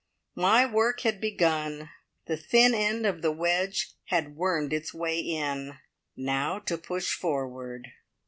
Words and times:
My 0.33 0.65
work 0.65 1.01
had 1.01 1.21
begun. 1.21 1.91
The 2.25 2.35
thin 2.35 2.73
end 2.73 3.05
of 3.05 3.21
the 3.21 3.31
wedge 3.31 3.91
had 4.05 4.35
wormed 4.35 4.73
its 4.73 4.95
way 4.95 5.19
in. 5.19 5.77
Now 6.17 6.57
to 6.57 6.75
push 6.79 7.13
forward. 7.13 7.87